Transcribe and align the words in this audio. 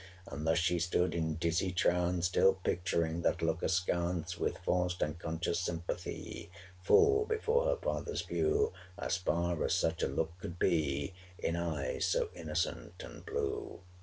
And 0.25 0.47
thus 0.47 0.57
she 0.57 0.79
stood, 0.79 1.13
in 1.13 1.35
dizzy 1.35 1.71
trance, 1.71 2.25
Still 2.25 2.53
picturing 2.55 3.21
that 3.21 3.43
look 3.43 3.61
askance 3.61 4.35
With 4.35 4.57
forced 4.57 5.03
unconscious 5.03 5.59
sympathy 5.59 6.49
Full 6.81 7.25
before 7.25 7.65
her 7.65 7.75
father's 7.77 8.21
view 8.23 8.73
610 8.99 9.05
As 9.05 9.17
far 9.17 9.63
as 9.63 9.75
such 9.75 10.01
a 10.01 10.07
look 10.07 10.31
could 10.39 10.57
be 10.57 11.13
In 11.37 11.55
eyes 11.55 12.05
so 12.07 12.29
innocent 12.33 13.03
and 13.05 13.23
blue! 13.27 13.81